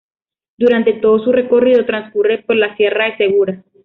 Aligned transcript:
Durante 0.57 0.93
todo 0.93 1.23
su 1.23 1.31
recorrido 1.31 1.85
transcurre 1.85 2.39
por 2.39 2.55
la 2.55 2.75
Sierra 2.75 3.05
de 3.11 3.17
Segura. 3.17 3.63